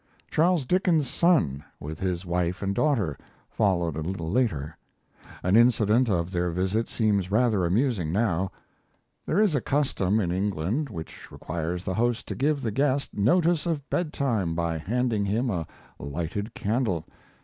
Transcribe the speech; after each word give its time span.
Charles 0.31 0.65
Dickens's 0.65 1.07
son, 1.07 1.63
with 1.79 1.99
his 1.99 2.25
wife 2.25 2.63
and 2.63 2.73
daughter, 2.73 3.15
followed 3.51 3.95
a 3.95 4.01
little 4.01 4.31
later. 4.31 4.75
An 5.43 5.55
incident 5.55 6.09
of 6.09 6.31
their 6.31 6.49
visit 6.49 6.87
seems 6.89 7.29
rather 7.29 7.67
amusing 7.67 8.11
now. 8.11 8.51
There 9.27 9.39
is 9.39 9.53
a 9.53 9.61
custom 9.61 10.19
in 10.19 10.31
England 10.31 10.89
which 10.89 11.31
requires 11.31 11.85
the 11.85 11.93
host 11.93 12.25
to 12.29 12.35
give 12.35 12.63
the 12.63 12.71
guest 12.71 13.13
notice 13.15 13.67
of 13.67 13.87
bedtime 13.91 14.55
by 14.55 14.79
handing 14.79 15.23
him 15.23 15.51
a 15.51 15.67
lighted 15.99 16.55
candle. 16.55 17.03
Mrs. 17.03 17.11